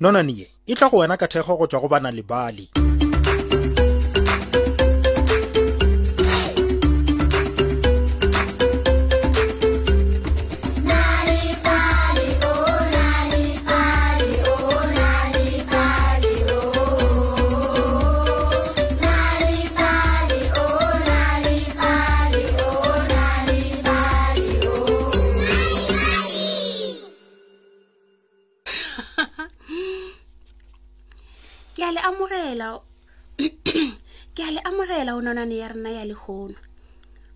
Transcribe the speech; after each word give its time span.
nonanie 0.00 0.46
e 0.66 0.74
tla 0.74 0.88
go 0.90 0.96
wena 1.04 1.16
ka 1.20 1.26
thekgo 1.30 1.54
go 1.58 1.66
tswa 1.68 1.80
go 1.82 1.88
bana 1.92 2.10
le 2.10 2.22
bale 2.30 2.64
amogela 32.60 32.82
ke 34.34 34.42
a 34.44 34.50
le 34.50 34.60
amogela 34.64 35.14
o 35.16 35.20
nonane 35.22 35.56
ya 35.56 35.68
rena 35.68 35.90
ya 35.90 36.04
legono 36.04 36.54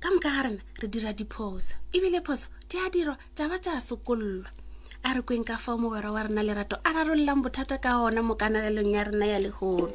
ka 0.01 0.11
moka 0.11 0.29
ga 0.31 0.43
rena 0.45 0.63
re 0.81 0.89
dira 0.89 1.13
diphoso 1.13 1.77
ebile 1.97 2.21
phoso 2.23 2.49
di 2.69 2.79
a 2.79 2.91
dirwa 2.91 3.17
ja 3.37 3.49
ba 3.49 3.59
ja 3.59 3.81
sokololwa 3.81 4.51
a 5.05 5.15
re 5.15 5.23
kweng 5.23 5.45
ka 5.47 5.57
fao 5.57 5.79
mogwera 5.79 6.13
wa 6.13 6.23
rena 6.23 6.43
lerato 6.43 6.77
a 6.85 6.93
rarollang 6.93 7.43
bothata 7.43 7.81
ka 7.81 8.03
ona 8.05 8.21
mo 8.23 8.35
kanalelong 8.37 8.93
ya 8.93 9.05
rena 9.05 9.27
ya 9.27 9.39
legono 9.41 9.89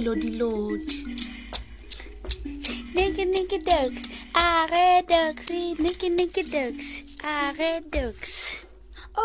melodilodi 0.00 0.96
niki 2.96 3.24
niki 3.34 3.58
dux 3.68 3.94
are 4.48 4.86
dux 5.10 5.36
niki 5.82 6.08
niki 6.18 6.42
dux 6.54 6.76
are 7.36 7.70
dux 7.94 8.18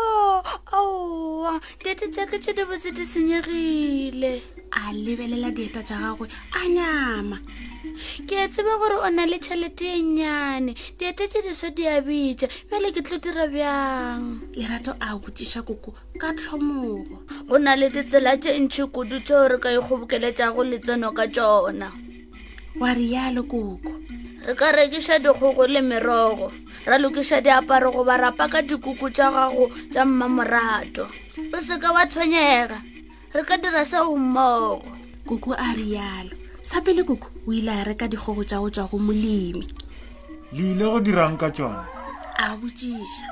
oh, 0.00 0.40
o 0.78 0.80
oh, 0.80 1.60
dite 1.84 2.06
tsake 2.14 2.36
tse 2.42 2.50
di 2.58 2.62
botse 2.68 2.90
di 2.96 3.04
senyegile 3.12 4.32
a 4.80 4.92
lebelela 5.04 5.48
dieta 5.56 5.80
tsa 5.86 5.96
gagwe 6.02 6.26
a 6.60 6.62
nyama 6.76 7.36
ke 8.26 8.38
tsebe 8.50 8.72
gore 8.80 8.96
o 9.06 9.10
na 9.14 9.24
le 9.30 9.38
tšhelete 9.38 9.86
e 9.94 10.02
nnyane 10.02 10.72
diete 10.98 11.24
tse 11.30 11.38
diso 11.46 11.68
di 11.76 11.84
a 11.86 12.00
bitša 12.02 12.46
bjale 12.66 12.88
ke 12.90 13.00
tlo 13.06 13.16
dira 13.22 13.46
bjang 13.46 14.22
lerato 14.58 14.92
a 14.98 15.14
botsiša 15.14 15.60
koko 15.62 15.94
ka 16.20 16.34
tlhomogo 16.38 17.16
go 17.46 17.56
na 17.62 17.72
le 17.78 17.86
ditsela 17.94 18.34
tše 18.42 18.50
ntšhi 18.64 18.84
kudu 18.94 19.18
tse 19.24 19.34
o 19.42 19.46
re 19.48 19.58
ka 19.62 19.70
ikgobokeletšago 19.70 20.60
letseno 20.70 21.08
ka 21.18 21.24
tsona 21.34 21.88
wa 22.82 22.90
rialo 22.98 23.42
koko 23.46 23.86
re 24.48 24.54
ka 24.58 24.68
rekiša 24.74 25.16
dikgogo 25.22 25.64
le 25.70 25.80
merogo 25.80 26.50
ra 26.86 26.98
lokiša 26.98 27.38
diaparo 27.46 27.94
go 27.94 28.02
ba 28.02 28.18
rapa 28.18 28.50
ka 28.50 28.58
dikuku 28.66 29.06
tša 29.14 29.26
gago 29.34 29.70
tša 29.94 30.02
mmamorato 30.02 31.04
o 31.54 31.58
seka 31.62 31.88
wa 31.94 32.02
tshwenyega 32.10 32.78
re 33.32 33.42
ka 33.46 33.54
dira 33.62 33.86
seo 33.86 34.10
mmogo 34.18 34.82
koko 35.28 35.54
a 35.54 35.70
rialo 35.78 36.42
sa 36.64 36.80
pele 36.80 37.04
koko 37.04 37.28
o 37.44 37.52
ile 37.52 37.70
a 37.76 37.84
reka 37.84 38.08
dikgogo 38.08 38.40
tsa 38.42 38.56
go 38.58 38.72
tswa 38.72 38.88
go 38.88 38.96
molemi 38.96 39.60
le 40.56 40.64
ile 40.72 40.86
go 40.88 40.96
dirang 40.98 41.36
ka 41.36 41.52
tsone 41.52 41.84
a 42.40 42.56
botsiša 42.56 43.28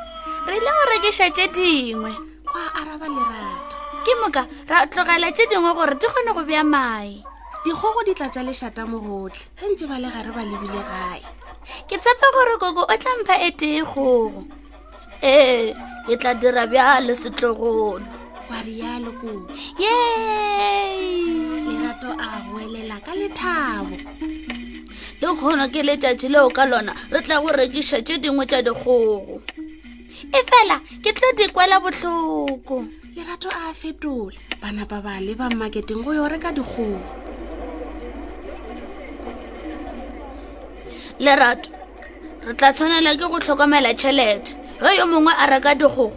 re 0.46 0.54
ile 0.60 0.70
go 0.76 0.82
rekesa 0.92 1.26
tse 1.32 1.48
dingwe 1.48 2.12
kwa 2.44 2.62
araba 2.76 3.08
lerato 3.08 3.76
ke 4.04 4.12
moka 4.20 4.44
ra 4.68 4.84
tlogela 4.84 5.32
tse 5.32 5.48
dingwe 5.48 5.72
gore 5.72 5.96
di 5.96 6.04
kgone 6.06 6.30
go 6.36 6.42
bja 6.44 6.60
mae 6.60 7.24
dikgogo 7.64 8.04
di 8.04 8.12
tlatsa 8.12 8.44
lešata 8.44 8.84
mo 8.84 9.00
gotlhe 9.00 9.48
ge 9.56 9.66
ntse 9.72 9.84
ba 9.88 9.96
le 9.96 10.08
gare 10.12 10.30
ba 10.36 10.42
lebile 10.44 10.80
gae 10.88 11.22
ke 11.88 11.96
tshepa 11.96 12.28
gore 12.36 12.54
koko 12.60 12.82
o 12.84 12.94
tlampha 13.00 13.34
e 13.48 13.50
tee 13.56 13.80
kgogo 13.80 14.44
ee 15.24 15.72
ke 16.04 16.14
tla 16.20 16.36
dira 16.36 16.68
bja 16.68 17.00
le 17.00 17.16
setlogolo 17.16 18.04
wa 18.52 18.58
rialo 18.60 19.10
koko 19.16 19.48
yeah. 19.80 20.20
yee 20.20 21.41
lerato 21.92 22.12
a 22.18 22.40
goelela 22.48 22.96
ka 23.04 23.12
lethabo 23.14 23.96
le 25.20 25.28
kgono 25.36 25.64
ke 25.70 25.80
letšatši 25.84 26.28
leo 26.32 26.48
ka 26.50 26.64
lona 26.66 26.92
re 27.12 27.20
tla 27.22 27.36
borekiša 27.42 27.98
tše 28.06 28.16
dingwe 28.22 28.44
tša 28.48 28.60
dikgogo 28.66 29.18
e 30.08 30.40
fela 30.48 30.76
ke 31.04 31.10
tlo 31.12 31.28
di 31.36 31.44
kwela 31.52 31.76
botlhoko 31.84 32.78
lerato 33.14 33.48
a 33.52 33.64
fetole 33.76 34.36
bana 34.60 34.86
ba 34.88 34.98
ba 35.04 35.20
leba 35.20 35.50
mmaketeng 35.52 36.02
go 36.04 36.14
yo 36.16 36.24
reka 36.32 36.48
dikgogo 36.52 37.00
lerato 41.20 41.70
re 42.46 42.52
tla 42.56 42.68
tshwanela 42.72 43.10
ke 43.20 43.26
go 43.28 43.38
tlhokomela 43.44 43.92
tšhelete 43.94 44.56
ge 44.80 44.90
yo 44.98 45.04
mongwe 45.10 45.32
a 45.38 45.44
reka 45.46 45.74
dikgogo 45.76 46.08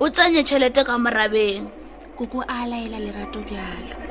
o 0.00 0.04
tsenye 0.10 0.42
tšhelete 0.46 0.84
ka 0.86 0.94
morabeng 0.98 1.66
koko 2.16 2.40
a 2.46 2.66
laela 2.70 2.98
lerato 3.02 3.40
bjalo 3.42 4.03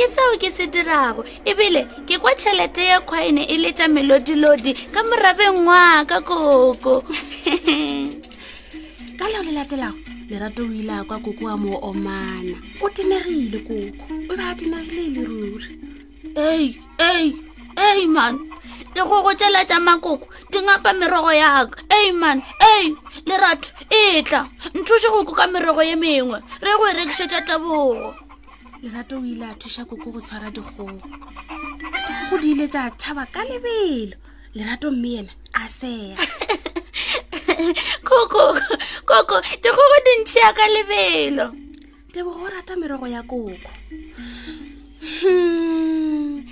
ke 0.00 0.08
seo 0.08 0.32
ke 0.40 0.48
se 0.56 0.64
dirago 0.72 1.20
ebile 1.44 1.82
ke 2.08 2.16
kwa 2.18 2.32
tšhelete 2.34 2.84
ya 2.92 2.98
kgwaine 3.04 3.42
e 3.52 3.56
letša 3.62 3.84
melodilodi 3.92 4.72
ka 4.72 5.00
morabeng 5.04 5.60
waka 5.68 6.18
koko 6.28 7.04
ka 9.20 9.24
leo 9.30 9.42
le 9.44 9.52
latelago 9.52 9.98
lerato 10.28 10.62
o 10.64 10.72
ile 10.80 10.94
a 11.00 11.04
kwa 11.04 11.18
koko 11.24 11.44
a 11.52 11.56
mo 11.60 11.76
omana 11.88 12.56
o 12.80 12.88
tenegile 12.88 13.58
koko 13.68 14.04
o 14.30 14.32
be 14.36 14.40
a 14.50 14.56
tenegile 14.56 15.02
e 15.04 15.08
le 15.14 15.22
ruri 15.28 15.70
ei 16.48 16.64
ei 16.98 17.28
ei 17.76 18.06
man 18.08 18.40
di 18.96 19.00
e 19.04 19.04
kgogo 19.04 19.34
tšela 19.36 19.68
tša 19.68 19.84
makoko 19.84 20.26
di 20.50 20.58
ngapa 20.64 20.96
merogo 20.96 21.32
yaka 21.44 21.76
ei 21.92 22.08
man 22.16 22.40
ei 22.72 22.96
lerato 23.28 23.68
e 23.92 24.24
tla 24.24 24.48
nthuše 24.80 25.08
go 25.12 25.20
koka 25.28 25.44
merogo 25.52 25.82
ye 25.84 25.92
mengwe 25.96 26.40
re 26.64 26.72
go 26.78 26.84
e 26.88 26.92
rekišetša 26.96 27.44
tabogo 27.44 28.16
lerato 28.82 29.16
o 29.16 29.24
ile 29.26 29.44
a 29.44 29.54
thuša 29.60 29.82
koko 29.90 30.08
go 30.14 30.20
tshwara 30.24 30.48
dikgogo 30.56 30.96
go 32.30 32.36
di 32.40 32.48
ile 32.54 32.66
tša 32.72 32.84
tšhaba 33.00 33.24
ka 33.34 33.42
lebelo 33.44 34.16
lerato 34.56 34.88
mme 34.92 35.10
ena 35.20 35.32
a 35.52 35.62
sea 35.78 36.16
koko 38.08 38.46
koko 39.10 39.36
dikgogo 39.62 39.96
di 40.06 40.12
ntšhea 40.22 40.50
ka 40.58 40.64
lebelo 40.76 41.46
tebo 42.12 42.30
go 42.38 42.46
rata 42.54 42.72
merogo 42.80 43.06
ya 43.14 43.20
koko 43.30 43.52
hmm. 45.20 46.48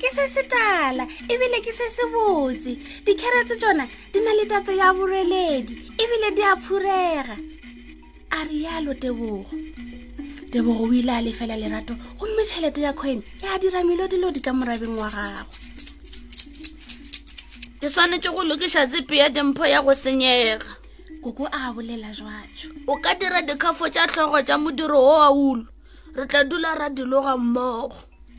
ke 0.00 0.08
se 0.16 0.24
se 0.34 0.42
tala 0.52 1.02
ebile 1.32 1.58
ke 1.64 1.72
se 1.78 1.86
se 1.96 2.04
botse 2.12 2.72
dikheretse 3.06 3.54
tsona 3.60 3.84
di 4.12 4.18
na 4.22 4.32
le 4.38 4.44
tatso 4.50 4.70
ya 4.80 4.88
boreledi 4.94 5.72
ebile 6.02 6.28
di 6.36 6.42
a 6.50 6.54
phurega 6.64 7.36
a 8.30 8.44
rialo 8.50 8.94
tebogo 9.02 9.54
tebogo 10.50 10.84
o 10.88 10.92
ile 10.92 11.12
a 11.12 11.20
lefela 11.20 11.56
lerato 11.60 11.94
gomme 12.18 12.44
tšhelete 12.44 12.80
ya 12.82 12.92
kgwene 12.92 13.22
e 13.44 13.46
a 13.54 13.58
dira 13.58 13.84
melo 13.84 14.08
dilo 14.08 14.32
di 14.32 14.40
ka 14.40 14.52
morabeng 14.52 14.96
wa 14.96 15.08
gago 15.10 15.44
ke 17.80 17.88
tshwanetse 17.88 18.30
go 18.32 18.44
lokisa 18.44 18.86
tsepe 18.88 19.16
ya 19.16 19.28
dimpho 19.28 19.66
ya 19.66 19.82
go 19.82 19.94
senyega 19.94 20.66
koko 21.22 21.46
a 21.52 21.72
bolela 21.72 22.08
jwatso 22.16 22.72
o 22.88 22.96
ka 22.96 23.14
dira 23.14 23.42
dikgafo 23.42 23.88
tša 23.92 24.08
tlhogo 24.08 24.40
tša 24.42 24.56
modiro 24.58 24.96
o 25.00 25.16
a 25.20 25.30
ulo 25.30 25.68
re 26.16 26.24
tla 26.26 26.44
dula 26.44 26.74
ra 26.74 26.88
diloga 26.88 27.36
mmogo 27.36 27.96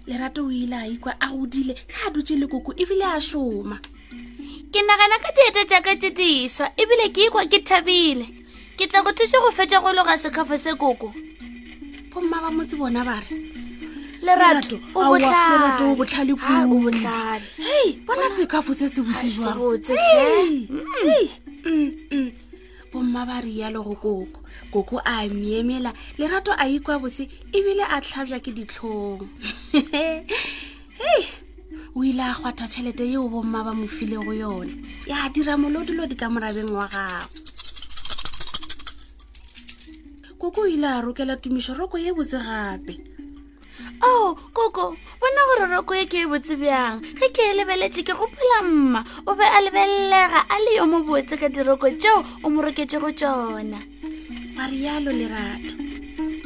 lerato 0.08 0.46
o 0.50 0.52
ile 0.52 0.76
a 0.76 0.88
ikwa 0.88 1.14
a 1.20 1.28
godile 1.30 1.74
ka 1.86 2.09
a 2.09 2.09
dutse 2.09 2.36
le 2.36 2.47
koko 2.47 2.74
ebile 2.74 3.06
a 3.06 3.22
šoma 3.22 3.78
ke 4.74 4.81
nagana 4.81 5.18
ka 5.22 5.30
dieta 5.38 5.62
jaaka 5.70 5.96
te 5.96 6.09
diswa 6.09 6.72
ebile 6.78 7.14
ke 7.14 7.29
ikwa 7.29 7.46
ke 7.46 7.59
thabile 7.61 8.26
ke 8.78 8.88
tla 8.90 9.06
go 9.06 9.11
thutse 9.14 9.38
go 9.38 9.52
fetsa 9.53 9.78
go 9.79 9.94
loga 9.94 10.17
sekgafo 10.17 10.58
se 10.58 10.73
koko 10.73 11.14
bomma 12.20 12.42
ba 12.44 12.52
motse 12.52 12.76
bona 12.78 13.02
ba 13.06 13.16
re 13.24 13.36
lerato 14.22 14.78
o 14.96 15.02
botlhale 15.08 15.80
o 15.80 15.96
botlhale 15.96 16.34
o 16.34 16.36
botlhale 16.36 17.44
hei 17.58 18.00
bona 18.06 18.28
sekhafo 18.36 18.74
se 18.76 18.90
se 18.90 19.02
butse 19.02 19.28
jwang 19.30 19.56
bomma 22.92 23.22
mm. 23.22 23.28
ba 23.28 23.42
re 23.42 23.50
yalo 23.56 23.84
go 23.84 23.96
koko 23.96 24.42
koko 24.72 24.98
a 25.06 25.28
miemela 25.30 25.94
lerato 26.18 26.52
a 26.52 26.68
ikwa 26.68 27.00
bose 27.00 27.24
ebile 27.54 27.84
a 27.88 28.02
tlhabja 28.04 28.40
ke 28.44 28.52
ditlhong 28.52 29.24
hei 29.72 31.24
o 31.96 32.04
ile 32.04 32.22
a 32.24 32.34
gwathwa 32.36 32.68
tšhelete 32.68 33.08
yeo 33.08 33.30
bomma 33.30 33.64
ba 33.64 33.74
mo 33.74 33.88
file 33.88 34.18
go 34.20 34.34
yone 34.36 34.76
ya 35.08 35.30
dira 35.32 35.56
molodilo 35.58 36.04
di 36.08 36.16
ka 36.20 36.28
morabeng 36.30 36.68
wa 36.76 36.88
gago 36.92 37.39
koko 40.49 40.61
o 40.61 40.66
ile 40.67 40.87
a 40.87 41.01
rokela 41.01 41.35
tumiso 41.37 41.73
roko 41.78 41.97
ye 41.99 42.09
e 42.09 42.11
botse 42.11 42.40
gape 42.41 42.97
o 44.01 44.29
oh, 44.29 44.35
koko 44.51 44.97
bona 45.22 45.41
gore 45.46 45.69
roko 45.69 45.93
e 45.93 46.07
ke 46.09 46.23
e 46.25 46.25
botse 46.25 46.57
bjang 46.57 46.99
ge 47.05 47.28
ke 47.29 47.41
e 47.53 47.53
lebeletše 47.53 48.01
ke 48.01 48.13
gopola 48.17 48.66
mma 48.66 49.05
o 49.29 49.35
be 49.37 49.46
a 49.46 49.61
lebelelega 49.61 50.49
a 50.49 50.57
le 50.57 50.73
yo 50.78 50.87
mo 50.90 51.05
botse 51.05 51.37
ka 51.37 51.49
diroko 51.53 51.85
tšeo 51.93 52.25
o 52.43 52.49
mo 52.49 52.63
roketšego 52.66 53.11
tšona 53.13 53.78
ga 54.57 54.66
rialo 54.73 55.11
lerato 55.13 55.69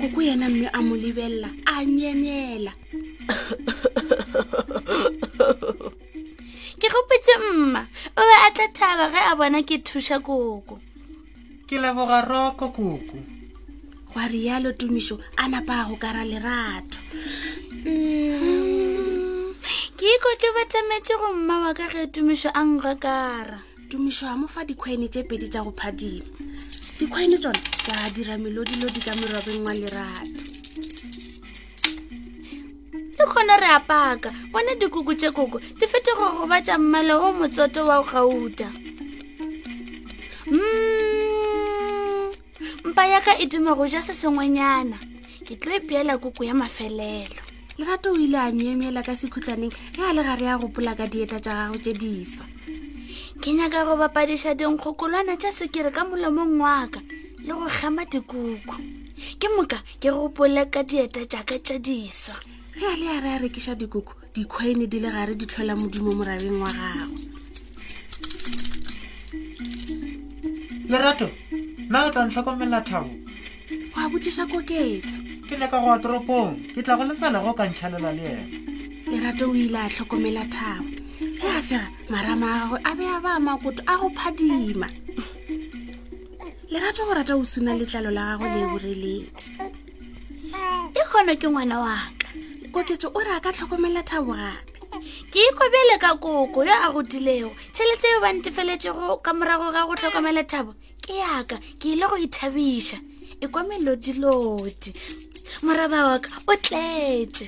koko 0.04 0.20
yena 0.22 0.50
mme 0.52 0.68
a 0.68 0.80
mo 0.84 0.96
lebelela 1.00 1.48
a 1.66 1.86
myemyela 1.88 2.74
ke 6.76 6.88
gopetse 6.92 7.40
mma 7.56 7.88
o 8.20 8.20
be 8.20 8.36
a 8.52 8.52
tla 8.52 8.68
thaba 8.68 9.08
ge 9.16 9.20
a 9.32 9.36
bona 9.36 9.64
ke 9.64 9.80
thuša 9.80 10.20
koko 10.20 10.76
ke 11.68 11.80
leboga 11.80 12.20
roko 12.28 12.68
koko 12.76 13.33
gwa 14.12 14.28
rialo 14.28 14.72
tumiso 14.74 15.20
a 15.38 15.48
napa 15.48 15.82
a 15.86 15.86
go 15.88 15.96
kara 15.96 16.24
lerato 16.26 17.00
mm. 17.72 19.56
ke 19.98 20.06
ikwa 20.06 20.34
ke 20.38 20.48
batametse 20.56 21.14
go 21.20 21.34
mma 21.34 21.66
wa 21.70 21.74
ka 21.74 21.88
ge 21.90 22.08
tumiso 22.12 22.50
a 22.54 22.62
nga 22.66 22.94
kara 22.98 23.60
tumiso 23.90 24.28
a 24.28 24.36
mo 24.38 24.48
fa 24.48 24.66
dikgwaine 24.68 25.08
tse 25.08 25.24
pedi 25.24 25.48
tsa 25.48 25.64
go 25.64 25.72
phadima 25.72 26.26
dikgwaine 27.00 27.38
tsone 27.40 27.60
ka 27.88 27.94
dira 28.14 28.38
melodilodi 28.38 29.00
ka 29.02 29.16
merabeng 29.16 29.64
wa 29.66 29.74
lerato 29.74 30.42
le 33.18 33.24
kgone 33.26 33.56
re 33.60 33.68
apaka 33.72 34.30
bone 34.52 34.72
dikuku 34.80 35.16
tse 35.16 35.32
koko 35.32 35.58
di 35.60 35.86
fete 35.88 36.12
go 36.20 36.38
gobatsa 36.44 36.78
mmala 36.78 37.18
o 37.18 37.34
motsoto 37.34 37.88
wa 37.88 38.04
gauta 38.04 38.68
mm 40.48 40.93
mpa 42.94 43.06
yaka 43.10 43.32
e 43.42 43.46
duma 43.50 43.74
go 43.76 43.88
ja 43.90 44.02
se 44.06 44.14
sengwenyana 44.14 44.98
ke 45.48 45.56
tlo 45.58 45.74
e 45.76 45.80
peela 45.82 46.14
koko 46.22 46.44
ya 46.46 46.54
mafelelo 46.54 47.42
lerato 47.78 48.12
o 48.14 48.16
ile 48.16 48.38
a 48.38 48.52
miemeela 48.54 49.02
ka 49.04 49.16
sekhutlhaneng 49.18 49.74
e 49.98 50.02
a 50.10 50.14
le 50.14 50.22
gare 50.24 50.46
ya 50.46 50.58
gopola 50.62 50.94
ka 50.96 51.08
dieta 51.10 51.40
tsa 51.42 51.54
gago 51.58 51.78
tse 51.82 51.94
diso 51.98 52.44
ke 53.42 53.50
nyaka 53.54 53.82
go 53.90 53.98
bapadiša 53.98 54.54
dinkgokolwana 54.54 55.34
tša 55.42 55.50
sekere 55.52 55.90
ka 55.92 56.06
molemong 56.06 56.62
waka 56.62 57.02
le 57.42 57.50
go 57.54 57.66
kgama 57.66 58.06
dikuku 58.06 58.62
ke 59.42 59.48
moka 59.58 59.82
ke 60.00 60.12
gopole 60.14 60.66
ka 60.70 60.84
dieta 60.86 61.26
jaaka 61.26 61.58
tša 61.60 61.80
diso 61.82 62.34
ge 62.78 62.86
a 62.86 62.96
le 62.96 63.08
a 63.10 63.18
re 63.26 63.30
a 63.30 63.38
rekiša 63.42 63.74
dikuku 63.76 64.14
dikgwaine 64.38 64.86
di 64.86 65.00
le 65.02 65.10
gare 65.10 65.34
di 65.36 65.46
tlhola 65.50 65.74
modimo 65.76 66.12
moraleng 66.14 66.62
wa 66.62 66.70
gago 66.70 67.20
lerato 70.86 71.30
nna 71.90 72.00
o 72.06 72.10
tla 72.12 72.26
ntlhokomelela 72.26 72.82
thabo 72.82 73.10
go 73.94 74.00
a 74.02 74.06
botisa 74.10 74.46
koketso 74.48 75.20
ke 75.48 75.58
le 75.60 75.68
ka 75.68 75.80
go 75.84 75.92
a 75.92 76.00
toropong 76.00 76.72
ke 76.74 76.80
tla 76.82 76.96
go 76.98 77.04
lefela 77.04 77.44
go 77.44 77.52
ka 77.54 77.68
ntlhelela 77.68 78.12
le 78.16 78.30
ena 78.30 79.34
lerato 79.34 79.52
o 79.52 79.56
ile 79.56 79.76
a 79.84 79.90
tlhokomela 79.92 80.46
thabo 80.48 80.88
e 81.20 81.44
a 81.48 81.60
sega 81.62 81.88
marama 82.10 82.48
agwe 82.72 82.80
a 82.88 82.92
be 82.96 83.04
a 83.06 83.20
ba 83.20 83.36
makoto 83.40 83.82
a 83.88 83.98
go 84.00 84.08
phadima 84.16 84.88
lerato 86.72 87.04
go 87.06 87.14
rata 87.14 87.36
o 87.36 87.44
suna 87.44 87.76
letlalo 87.76 88.12
la 88.16 88.38
gagwe 88.40 88.48
le 88.48 88.64
boreledi 88.72 89.52
e 90.96 91.02
kgona 91.10 91.36
ke 91.36 91.48
ngwana 91.52 91.80
waka 91.84 92.28
koketso 92.72 93.12
o 93.14 93.20
re 93.20 93.34
a 93.36 93.44
ka 93.44 93.52
tlhokomela 93.52 94.04
thabo 94.08 94.34
gape 94.34 94.64
ke 95.32 95.40
ikobele 95.52 96.00
ka 96.00 96.16
koko 96.16 96.64
yo 96.64 96.72
a 96.74 96.88
rutilego 96.96 97.52
tšheletse 97.76 98.08
yo 98.14 98.20
bantefeletsego 98.24 99.20
ka 99.22 99.34
morago 99.36 99.72
ga 99.76 99.84
go 99.88 99.96
tlhokomela 100.00 100.44
thabo 100.48 100.72
ke 101.08 101.14
yaka 101.20 101.58
ke 101.80 101.92
ile 101.94 102.06
go 102.08 102.18
ithabiša 102.26 102.98
e 103.44 103.48
kwa 103.52 103.62
melodilodi 103.68 104.92
moraba 105.68 106.00
waka 106.08 106.30
o 106.48 106.56
tletse 106.66 107.44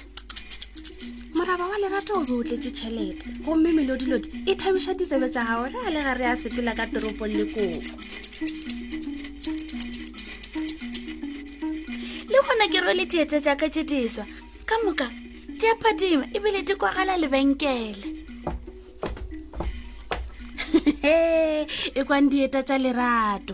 moraba 1.37 1.65
wa 1.71 1.77
lerato 1.79 2.11
o 2.19 2.25
be 2.27 2.33
o 2.35 2.43
tletse 2.43 2.71
tšhelete 2.75 3.27
gomme 3.47 3.71
melodilodi 3.79 4.27
e 4.51 4.55
thabiša 4.59 4.93
ditsebe 4.99 5.27
tsa 5.31 5.47
gago 5.47 5.67
ge 5.71 5.79
a 5.87 5.89
le 5.95 6.01
gare 6.03 6.23
ya 6.27 6.35
sepela 6.35 6.75
ka 6.75 6.83
toropong 6.91 7.33
le 7.39 7.45
kogo 7.51 7.95
le 12.31 12.37
gona 12.43 12.65
ke 12.71 12.79
ro 12.83 12.91
le 12.93 13.05
dietse 13.07 13.39
jaaka 13.39 13.69
tse 13.71 13.83
diswa 13.87 14.25
ka 14.67 14.75
moka 14.83 15.07
diapadima 15.63 16.27
ebile 16.35 16.61
di 16.67 16.75
kwagala 16.75 17.15
lebenkele 17.17 18.24
he 21.05 21.67
e 21.99 22.01
kwang 22.07 22.27
dieta 22.31 22.59
tsa 22.63 22.77
lerato 22.77 23.53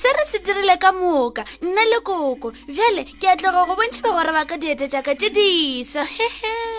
se 0.00 0.08
re 0.16 0.24
se 0.30 0.38
dirile 0.46 0.76
ka 0.84 0.90
moka 1.02 1.42
nna 1.66 1.82
le 1.92 1.98
koko 2.08 2.48
bjale 2.72 3.02
ke 3.20 3.26
atlega 3.32 3.66
go 3.66 3.74
bontšhi 3.78 4.00
ba 4.04 4.10
gore 4.16 4.32
ba 4.36 4.42
ka 4.50 4.56
dieta 4.62 4.84
tsaka 4.88 5.10
tse 5.18 5.28
disa 5.36 6.02
hehe 6.16 6.75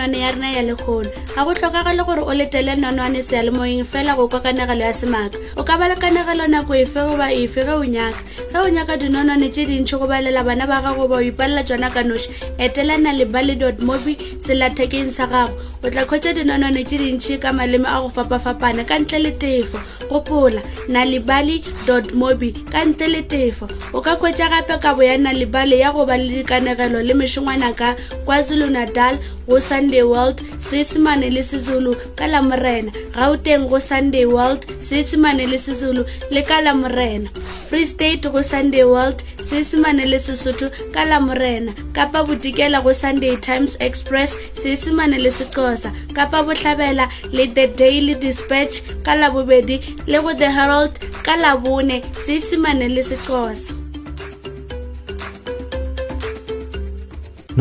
nonwane 0.00 0.18
ya 0.24 0.30
rena 0.32 0.50
ya 0.50 0.62
lekgono 0.62 1.10
ga 1.36 1.44
go 1.44 1.54
tlhokagale 1.54 2.04
gore 2.04 2.22
o 2.24 2.34
letele 2.34 2.74
nonwane 2.76 3.22
sealemoeng 3.22 3.84
fela 3.84 4.16
go 4.16 4.28
kwa 4.28 4.40
kanagelo 4.40 4.84
ya 4.84 4.92
semaka 4.92 5.38
o 5.56 5.62
ka 5.62 5.76
balekanagelo 5.76 6.48
nako 6.48 6.74
efe 6.74 7.00
goba 7.04 7.32
efe 7.32 7.64
ge 7.64 7.70
o 7.76 7.84
nyaka 7.84 8.16
ge 8.52 8.58
o 8.58 8.68
nyaka 8.68 8.96
dinonwane 8.96 9.48
tse 9.52 9.66
dintšhi 9.66 9.98
go 9.98 10.06
balela 10.08 10.42
bana 10.44 10.66
ba 10.66 10.80
gago 10.80 11.06
ba 11.08 11.16
o 11.20 11.22
ipalela 11.22 11.62
jona 11.62 11.90
ka 11.90 12.02
noši 12.02 12.30
etelana 12.58 13.12
le 13.12 13.24
bally 13.26 13.54
dot 13.54 13.80
mobi 13.80 14.16
selathekeng 14.40 15.12
sa 15.12 15.26
gago 15.26 15.52
o 15.84 15.90
tla 15.90 16.08
kgwetsa 16.08 16.32
dinonwane 16.32 16.84
tse 16.84 16.96
dintšhi 16.96 17.36
ka 17.40 17.52
maleme 17.52 17.84
a 17.88 18.00
go 18.00 18.08
fapafapane 18.08 18.84
ka 18.88 18.96
ntle 19.04 19.18
le 19.18 19.32
tefo 19.36 19.76
gopola 20.08 20.64
na 20.88 21.04
lebaly 21.04 21.60
dot 21.84 22.12
mobi 22.16 22.56
ka 22.72 22.84
ntle 22.88 23.08
le 23.08 23.22
tefo 23.28 23.68
o 23.92 24.00
ka 24.00 24.16
kgwetsa 24.16 24.48
gape 24.48 24.80
kabo 24.80 25.04
ya 25.04 25.18
na 25.20 25.32
lebale 25.32 25.76
ya 25.78 25.92
goba 25.92 26.16
le 26.16 26.40
dikanegelo 26.40 27.04
le 27.04 27.14
mešongwana 27.14 27.72
ka 27.76 27.96
kwazulu-natal 28.24 29.20
go 29.46 29.60
sane 29.60 29.89
sunday 29.90 30.04
world 30.04 30.36
seesimane 30.58 31.30
le 31.34 31.42
sezulu 31.42 31.92
ka 32.18 32.26
lamorena 32.32 32.90
gauteng 33.14 33.64
go 33.68 33.78
sunday 33.82 34.22
world 34.24 34.62
seesimane 34.86 35.42
le 35.50 35.58
sezulu 35.58 36.04
le 36.30 36.42
ka 36.50 36.60
lamorena 36.62 37.26
free 37.66 37.84
state 37.92 38.22
go 38.32 38.40
sunday 38.42 38.84
world 38.86 39.18
seesimane 39.48 40.04
le 40.12 40.18
sesotho 40.26 40.70
ka 40.94 41.02
lamorena 41.10 41.74
kapa 41.96 42.22
bodikela 42.22 42.78
go 42.86 42.92
sunday 42.94 43.34
times 43.34 43.74
express 43.80 44.36
seesimane 44.62 45.18
le 45.18 45.30
sexosa 45.30 45.90
kapa 46.14 46.44
botlhabela 46.46 47.10
le 47.34 47.46
the 47.58 47.66
daily 47.74 48.14
dispatch 48.14 48.82
ka 49.02 49.18
labobedi 49.18 49.82
le 50.06 50.22
go 50.22 50.30
the 50.34 50.50
herald 50.58 50.94
ka 51.26 51.34
labone 51.36 51.98
seesimane 52.24 52.86
le 52.94 53.02
sexosa 53.02 53.79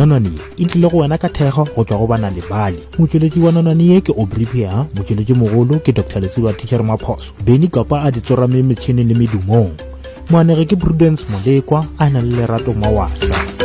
nonone 0.05 0.29
e 0.57 0.65
tlile 0.65 0.87
go 0.89 0.97
wena 0.97 1.17
ka 1.17 1.29
thego 1.29 1.65
go 1.75 1.83
tswa 1.83 1.97
go 1.97 2.07
bana 2.07 2.29
lebale 2.29 2.79
motšweletši 2.99 3.39
wa 3.39 3.51
nonone 3.51 4.01
ke 4.01 4.13
obripia 4.17 4.85
motšweletši 4.95 5.33
mogolo 5.33 5.79
ke 5.79 5.91
dr 5.91 6.19
letsiwa 6.21 6.53
tichere 6.53 6.83
maphoso 6.83 7.31
beny 7.45 7.67
kapa 7.67 8.01
a 8.07 8.11
di 8.11 8.21
tsorame 8.21 8.63
metšhineng 8.63 9.09
le 9.11 9.15
medumong 9.19 9.75
moanege 10.31 10.65
ke 10.65 10.75
prudence 10.79 11.23
molekwa 11.29 11.85
a 11.97 12.09
nang 12.09 12.23
le 12.29 12.35
lerato 12.35 12.73
mawasa 12.73 13.58